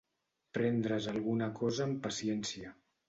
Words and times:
Prendre's 0.57 1.09
alguna 1.11 1.51
cosa 1.63 1.85
amb 1.89 2.01
paciència. 2.09 2.73